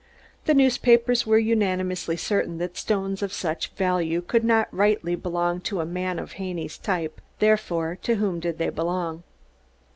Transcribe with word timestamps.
The 0.45 0.55
newspapers 0.55 1.27
were 1.27 1.37
unanimously 1.37 2.17
certain 2.17 2.57
that 2.57 2.75
stones 2.75 3.21
of 3.21 3.31
such 3.31 3.69
value 3.73 4.23
could 4.23 4.43
not 4.43 4.67
rightfully 4.73 5.13
belong 5.13 5.61
to 5.61 5.79
a 5.79 5.85
man 5.85 6.17
of 6.17 6.31
Haney's 6.41 6.79
type, 6.79 7.21
therefore, 7.37 7.99
to 8.01 8.15
whom 8.15 8.39
did 8.39 8.57
they 8.57 8.69
belong? 8.69 9.21